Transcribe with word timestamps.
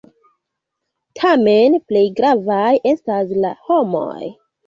Tamen 1.19 1.75
plej 1.91 2.03
gravaj 2.21 2.73
estas 2.95 3.35
la 3.47 3.55
homoj. 3.71 4.19